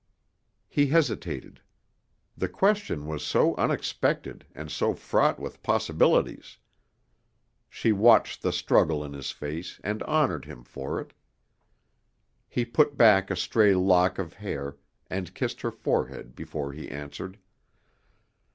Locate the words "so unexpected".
3.23-4.47